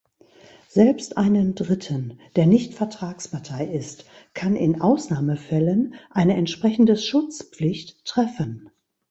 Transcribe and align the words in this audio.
Selbst 0.67 1.15
einen 1.17 1.53
Dritten, 1.53 2.19
der 2.35 2.47
nicht 2.47 2.73
Vertragspartei 2.73 3.67
ist, 3.71 4.05
kann 4.33 4.55
in 4.55 4.81
Ausnahmefällen 4.81 5.93
eine 6.09 6.37
entsprechende 6.37 6.97
Schutzpflicht 6.97 8.03
treffen. 8.03 8.71